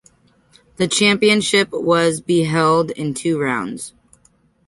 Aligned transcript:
The 0.77 0.87
championship 0.87 1.69
was 1.71 2.21
be 2.21 2.45
held 2.45 2.89
in 2.89 3.13
two 3.13 3.39
rounds. 3.39 3.93